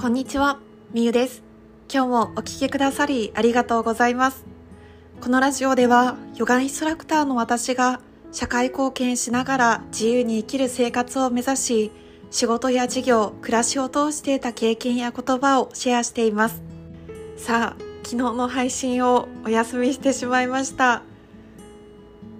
[0.00, 0.58] こんにちは、
[0.94, 1.42] みゆです。
[1.92, 4.46] 今日もお聞きくださりありがとうございます。
[5.20, 8.00] このラジオでは、ヨガインストラクターの私が
[8.32, 11.92] 社会貢献しながら自由に生きる生活を目指し、
[12.30, 16.62] 仕事や事業、暮らしを通して得た経験や言葉をシェアしています。
[17.36, 21.02] さあ、昨日の配信をお休みしてしまいました。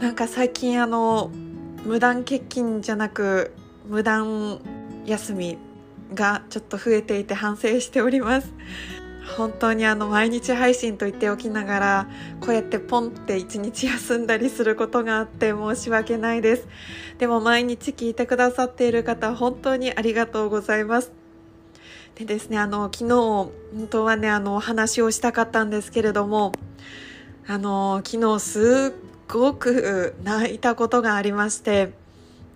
[0.00, 1.30] なんか最近あの、
[1.84, 3.52] 無断欠勤じゃなく、
[3.86, 4.58] 無断
[5.06, 5.56] 休み
[6.12, 8.52] がちょっと増えていて反省しております。
[9.36, 12.08] 本当にあの毎日配信と言っておきながら
[12.40, 16.68] こうやってポンって一日休んだりすることがあって申し訳ないです。
[17.18, 21.10] でも毎日聞いてくださっている方本当にありがとうございます。
[22.16, 23.50] でですねあの昨日本
[23.88, 26.52] 当はねあのお話をしたかったんですけれども
[27.46, 31.92] あの昨日すっごく泣いたことがありまして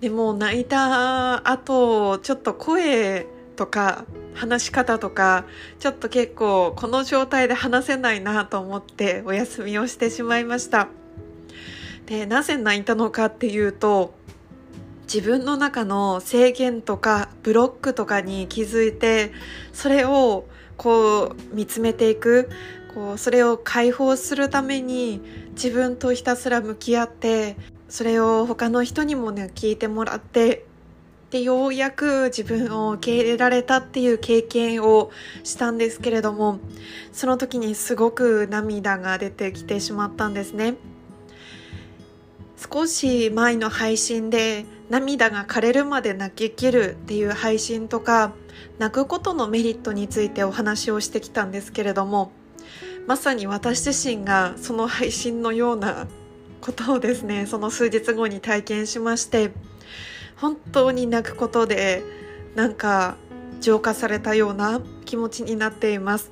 [0.00, 3.26] でも泣いた後ちょっと声
[3.58, 5.44] とか話し方とか
[5.80, 10.88] ちょっと結構この状態で話せないなと思ってお休みをしてしまいました。
[12.06, 14.14] でなぜ泣いたのかっていうと
[15.12, 19.32] 自分の中の制限とかブロックとかに気づいて
[19.72, 22.48] それをこう見つめていく。
[22.94, 25.20] こうそれを解放するために
[25.50, 27.56] 自分とひたすら向き合って
[27.88, 30.64] それを他の人にもね聞いてもらって
[31.30, 35.10] でようやく自分を受け入れられたっていう経験を
[35.44, 36.58] したんですけれども
[37.12, 40.76] その時にすごく涙が出てきてしまったんですね。
[42.56, 48.32] 少し前の配信で涙が枯れるまで泣き切るっていう配信とか
[48.78, 52.32] 泣くことのメリットについてお話をしてきたんですけれども
[53.06, 56.08] まさに私自身がその配信のような
[56.60, 59.52] ことをですねその数日後に体験しまして
[60.40, 62.02] 本当に泣くことで
[62.54, 63.16] なんか
[63.60, 66.30] 浄化されたような気持ちになっています。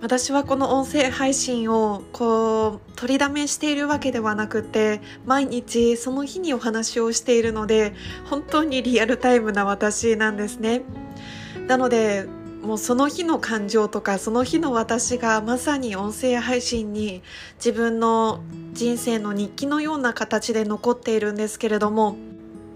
[0.00, 7.94] 私はこの音声配信をこう取りだめしているわけではなくて毎日その日にお話をしているので
[8.30, 10.82] 本当にリアルタイムな私なんですね。
[11.66, 12.26] なので
[12.62, 17.22] もうその日の感情とかその日の私がまさに音声配信に
[17.56, 18.40] 自分の
[18.72, 22.16] 人生の日記のような形で残っているんですけれども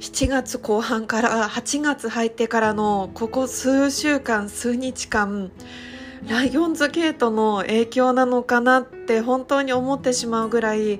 [0.03, 5.53] 7月後半から8月入ってからのここ数週間数日間
[6.29, 10.99] ライオンズゲートの影響なのかなって本当に思ってしまうぐらい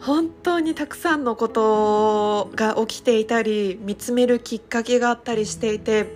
[0.00, 6.06] 本当にたくさんのことが起きていたり見つめるきっかけがあったりしていて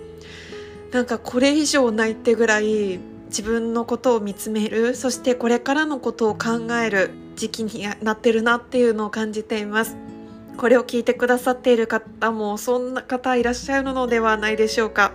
[0.91, 10.12] なんかこれ以上ないってぐらい自分のことを見つめるそしてこれからのことを考える時期になってるなっていうのを感じています。
[10.57, 15.13] これを聞いてくださっている方もそんな方いらっしゃるのではないでしょうか。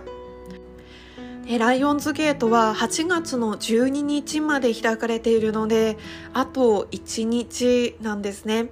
[1.57, 5.97] ライオンズゲートは8月の12日まで開かれているので
[6.31, 8.69] あと1日なんですね。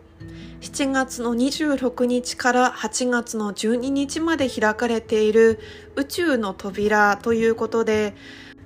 [0.62, 5.60] 7月の26日から8月の12日まで開かれている
[5.96, 8.16] 宇宙の扉ということで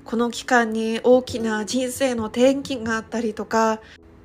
[0.04, 3.80] この期間に大きな人生の転機があったりとか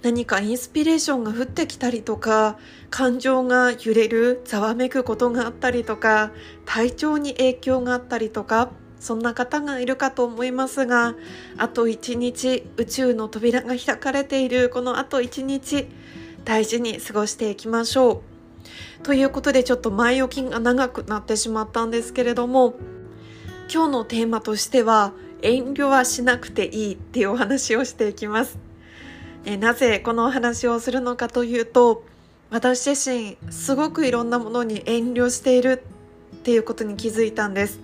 [0.06, 2.56] 何かインスピレーションが降ってきたりとか
[2.90, 6.30] 感情が揺れるざわめくことがあったりとか
[6.64, 11.16] 体調に影響があったりとかそんな方がいるかと思いますが
[11.58, 15.88] あと1日宇宙の扉が開かれているこのあと1日
[16.44, 18.22] 大事に過ごしていきましょ
[19.00, 19.02] う。
[19.02, 22.74] ということでちょっと前置きが長くなってしまったんですけれども
[23.74, 28.65] 今日のテーマとしては遠慮はしなくていいっていうお話をしていきます。
[29.46, 32.04] えなぜこのお話をするのかというと
[32.50, 35.84] 私自身すごくいろんなものに遠慮している
[36.34, 37.80] っていうことに気づいたんです。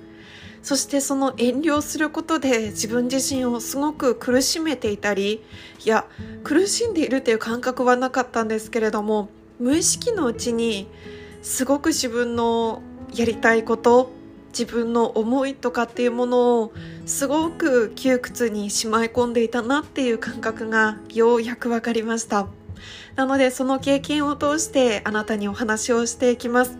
[0.63, 5.45] そしてその遠慮することで自分自身をすごく苦しめていたり
[5.85, 6.07] いや
[6.45, 10.87] 苦しんでいるっていう感覚はなかったんですけれども無意識のうちに
[11.43, 12.81] すごく自分の
[13.13, 14.11] やりたいこと
[14.53, 16.73] 自分の思いとかっていうものを
[17.07, 22.47] すごく窮屈にしまい込んでいたなっていう感覚がようやく分かりました。
[23.17, 26.79] なのでその経験を通してあなたにお話をしていきます。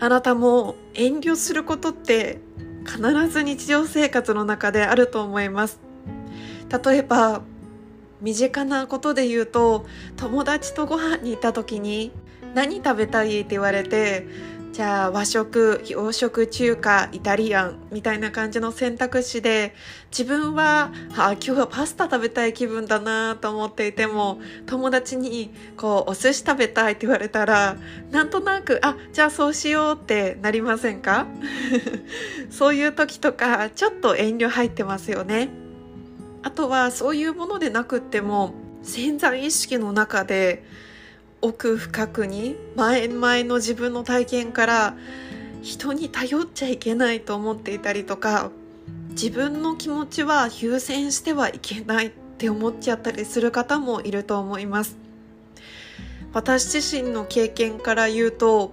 [0.00, 2.40] あなたも遠慮することって
[2.84, 5.80] 必ず日常生活の中であると思います。
[6.84, 7.42] 例えば
[8.22, 9.84] 身近なことで言うと
[10.16, 12.12] 友達とご飯に行った時に
[12.54, 14.26] 何食べたいって言われて
[14.72, 19.74] じゃあ和食洋食中華イタリアンみたいな感じの選択肢で
[20.10, 27.76] 自分はあ今日はパスタ食べたい気分だなと思っていても友達にこうお寿司食べたいって言われたら
[28.10, 31.26] なんとなくあじゃあそうしようってなりませんか？
[32.50, 35.50] そういう時とかちょっと遠慮入ってますよね。
[36.42, 40.64] あとはそういうものでなくっても潜在意識の中で
[41.42, 44.94] 奥深くに前々の自分の体験から
[45.60, 48.50] 人に頼っちゃいけないと思っていたりとか
[49.10, 54.96] 自分の気持ちは優先してはいけないって思っちゃったりする方もいると思います。
[56.32, 58.72] 私自身の経験から言うと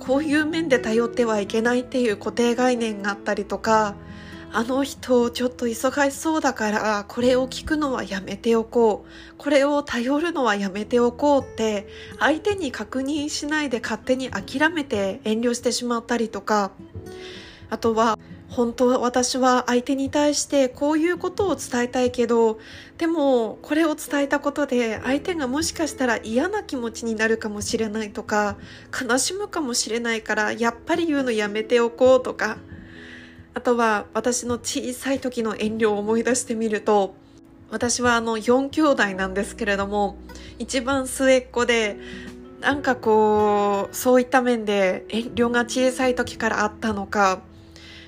[0.00, 3.94] こういう面で頼ってはいけないっていう固定概念があったりとか
[4.50, 9.34] あの人ちょっと忙しそうだからこれを聞くのはやめておこう。
[9.36, 11.86] これを頼るのはやめておこうって
[12.18, 16.72] 相手に確認しないで勝手に諦めて遠慮してしまったりとか。
[17.70, 18.18] あとは
[18.48, 22.58] 本当は私は相手に対してこういうことを伝えたいけど
[22.96, 28.56] でもこれを伝えたことで相手がもしかしたら嫌な気持ちになるかもしれないとか
[28.98, 32.56] 悲しむかもしれないからやっぱり言うのやめておこうとか。
[33.58, 37.16] あとは私の小さい時の遠慮を思い出してみると
[37.70, 40.16] 私はあの4兄弟なんですけれども
[40.60, 41.96] 一番末っ子で
[42.60, 47.40] なんかこうそういった面で遠慮が小さい時からあったのか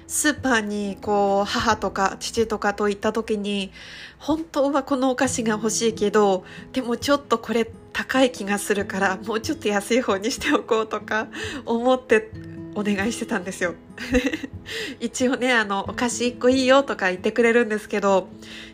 [0.06, 3.73] スーパーにこう母とか父とかと行った時に
[4.20, 11.26] 本当はこのお菓子が欲しいけどでもちょっとこれ高い気がするからもうちょっと安い方にしておこうとか
[11.67, 12.31] 思って
[12.75, 13.75] お願いしてたんですよ。
[15.01, 18.29] 一応ねあのお菓子1個いいよとか言ってくれるんですけど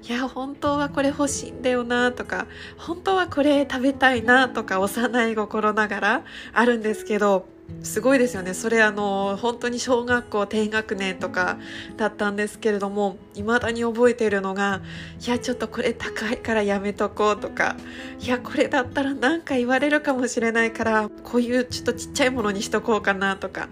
[0.06, 2.46] いや本当はこれ欲しいんだよなとか
[2.76, 7.46] 本当はこれ食べたいなとか幼い心ながらあるんですけど
[7.82, 11.58] すごいですよねそれあの本当に小学校低学年とか
[11.96, 14.82] だったんですけれども未だに覚えているのが
[15.24, 17.76] いやちょっとこれ高いからやめとこうとか
[18.20, 23.68] いやこれだったら何か言われるかもしれないからこういうちょっとちっちゃいものにしとこうかなとか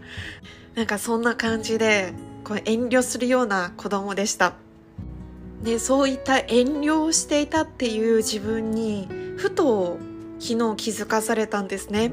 [0.75, 2.13] なんかそんな感じで
[2.45, 4.55] こう遠慮するような子供でした。
[5.63, 9.09] でそういった遠慮をしていたっていう自分に
[9.39, 9.99] ふと
[10.39, 12.13] 昨日気づかされたんですね。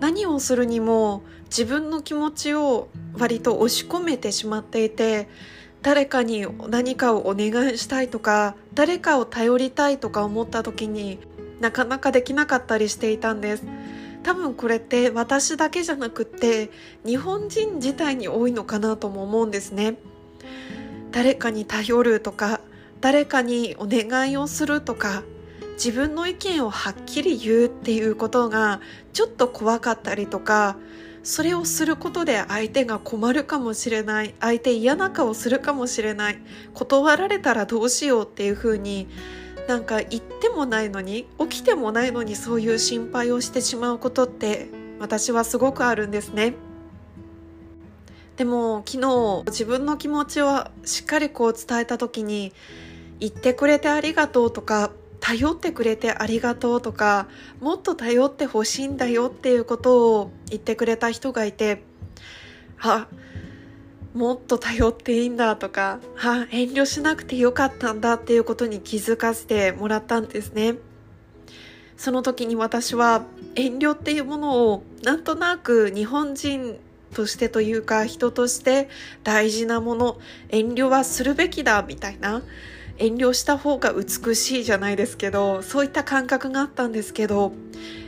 [0.00, 2.88] 何をするにも自分の気持ちを
[3.18, 5.28] 割と押し込めてしまっていて
[5.82, 11.18] 誰かに何かをお願いしたいとか誰かを頼りたいとか思った時に
[11.60, 13.64] なかなかできなかったりしていたんです。
[14.22, 16.70] 多分これって私だけじゃなくって
[17.04, 19.96] 日本人自体に多いのかなとも思うんですね。
[21.12, 22.60] 誰かに頼るとか
[23.00, 25.22] 誰かにお願いをするとか
[25.74, 28.80] 自分の意見をはっきり言うっていうことが
[29.12, 30.76] ちょっと怖かったりとか
[31.22, 36.38] それをすることで相手が困るかもしれない相手嫌な顔するかもしれない
[36.74, 39.08] 断られたらどうしようっていうふうに
[39.66, 44.68] なんか言ってもないのに起きてもないのにそういう心配をしてしまうことって
[45.00, 46.54] 私はすごくあるんですね。
[48.36, 52.52] でも昨日自分の気持ちをしっかりこう伝えた時に
[53.20, 57.28] 言ってくれてありがとうとか頼ってくれてありがとうとか
[57.60, 61.82] もっと頼ってほしいんだよっていうことを言ってくれた人がいて
[62.80, 63.06] あ
[64.14, 70.76] もっと頼っていいんだとかあ遠慮しなくてよかったんだっていうことに気づかせてもらったんですね。
[71.96, 73.24] その時に私は
[73.54, 76.78] 遠慮っていうものをなんとなく日本人
[77.14, 78.88] としてというか人として
[79.22, 80.18] 大事なもの
[80.48, 82.42] 遠慮はするべきだみたいな
[82.98, 87.52] 遠慮した方が美しいじゃないですけどそういった感覚があったんですけど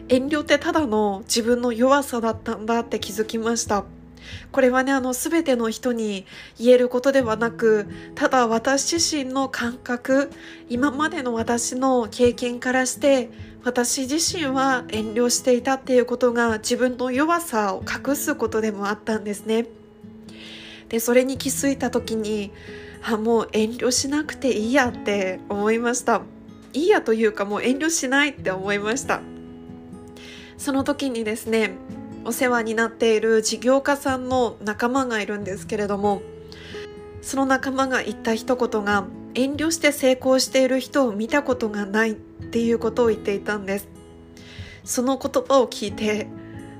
[0.09, 3.85] 遠慮ってただの自分の弱さだったんだって気づきました。
[4.50, 6.26] これはねあの全ての人に
[6.59, 10.33] 言えることではなくただ私自身の感覚
[10.69, 13.31] 今までの私の経験からして
[13.62, 19.66] 私自身は遠慮していたっていうことが自分の弱さを隠すことでもあったんですね。
[20.88, 22.52] でそれに気づいた時に
[23.08, 26.22] あもう遠慮しなくていいやって思いました
[26.72, 29.20] いいやというかもう遠慮しないって思いました。
[30.58, 31.72] その時にですね
[32.25, 36.22] お世話になっている事業家さんの仲間がいるんですけれども
[37.22, 43.88] その仲間が言った一言が遠慮して成功している人を見たことがないっていうことを言っていたんです。
[44.84, 46.26] その言葉を聞いて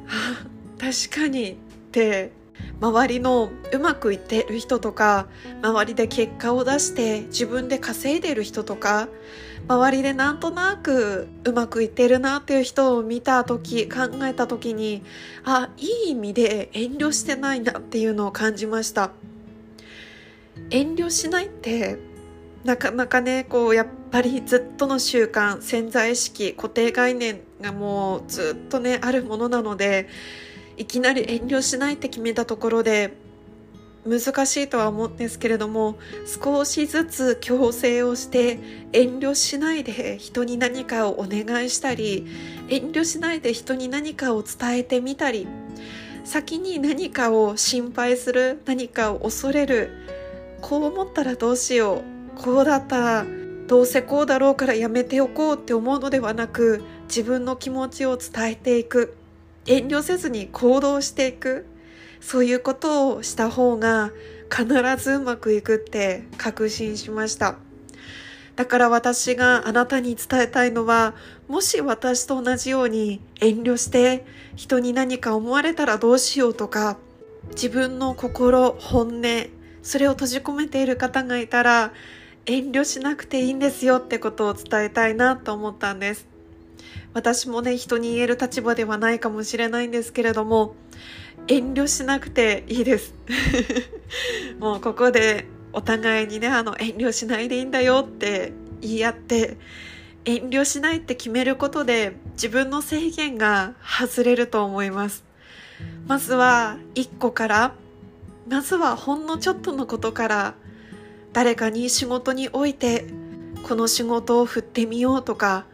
[0.09, 0.47] あ
[0.81, 1.57] 確かにっ
[1.93, 2.33] て
[2.81, 5.29] 周りのうまくいってる人とか
[5.63, 9.09] 周りで結果を出して自分で稼いでる人とか
[9.69, 15.03] 周りでなんとなくうまくいってるなっていう人を見た時考えた時に
[15.45, 19.11] あいい意味で遠慮してないなっていうのを感じました。
[20.71, 21.99] 遠慮しないって
[22.65, 30.09] なかなかねこうやっぱりずっとの習慣潜在意識固定概念がもうずっとねあるものなので
[30.77, 33.17] いきなり遠慮しないって決めたところで
[34.07, 38.61] 難しいとは思うんですけれども少しずつ強制をして
[38.93, 42.27] 遠慮しないで人に何かをお願いしたり
[42.69, 45.49] 遠慮しないで人に何かを伝えてみたり
[46.25, 49.91] 先に何かを心配する何かを恐れる
[50.61, 52.03] こう思ったらどうしよ
[52.37, 53.27] うこうだったら
[53.67, 59.17] どうせこうだろうからやめておこうって思うのではなく自分の気持ちを伝えていく。
[59.67, 61.67] 遠慮せずに行動していく。
[62.21, 64.11] そういうことをした方が
[64.51, 67.57] 必ずうまくいくって確信しました。
[68.57, 71.15] だから私があなたに伝えたいのは
[71.47, 74.25] もし私と同じように遠慮して
[74.57, 76.97] 人に何か思われたらどうしようとか
[77.51, 79.23] 自分の心本音
[79.83, 81.93] それを閉じ込めている方がいたら
[82.47, 86.36] 遠慮しなくていいんですよってことを伝えたいなと思ったんです。
[87.17, 90.75] 私もね人に言える立場ではないかもしれないんですけれども
[91.49, 93.15] 遠慮しなくていいです。
[94.61, 99.57] もうここでお互いにねあの遠慮しないでいいんだよって言い合って
[100.27, 105.25] 遠慮しないって決めることで自分の制限が外れると思います。
[106.07, 107.75] まずは1個から
[108.47, 110.55] まずはほんのちょっとのことから
[111.33, 113.07] 誰かに仕事において
[113.63, 115.65] この仕事を振ってみようとか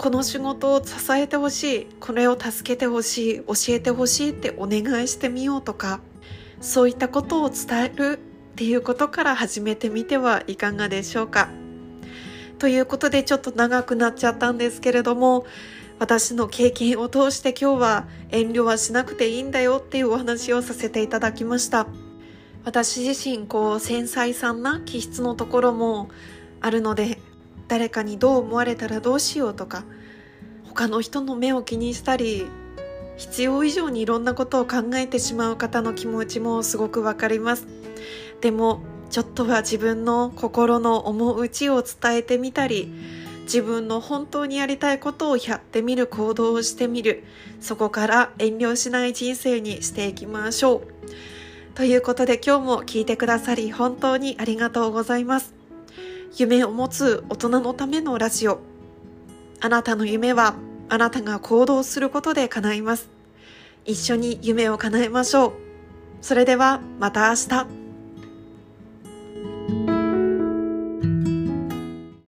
[0.00, 6.00] この仕事を支えてほしいこれを助けてほしい教えてほしいってお願いしてみようとか
[6.62, 8.18] そういったことを伝える
[8.52, 11.50] っていうことから始めてみてはいかがでしょうか
[12.58, 15.44] ということでちょっと長くなっちゃったんですけれども
[15.98, 21.86] 私の経験を通して今日は遠慮はしなくていいんだよっていうお話をさせていただきました。
[22.64, 26.08] 私自身こう繊細さんな気質のところも
[26.62, 27.18] あるので
[27.70, 29.84] 誰かにどう思われたらどうしようとか
[30.64, 32.46] 他の人の目を気にしたり
[33.16, 37.68] 必要以上にいろんなことを考えてしまう方の気持ちもすごくわかります。
[38.40, 42.92] でもちょっとは自分の心の思う内を伝えてみたり
[43.42, 47.22] 自分の本当にやりたいことをやってみる行動をしてみる。
[47.60, 51.76] そこから遠慮しない人生にしていきましょう。
[51.76, 55.59] ということで今日も聞いてくださり本当にありがとうございます。
[56.36, 58.60] 夢を持つ大人のためのラジオ。
[59.60, 60.54] あなたの夢は
[60.88, 63.08] あなたが行動することで叶います。
[63.84, 65.52] 一緒に夢を叶えましょう。
[66.20, 67.79] それではまた明日。